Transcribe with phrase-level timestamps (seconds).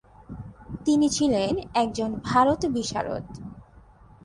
[0.85, 1.53] তিনি ছিলেন
[1.73, 3.25] একজন ভারতবিশারদ।